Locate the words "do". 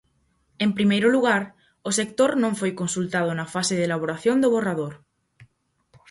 4.39-4.51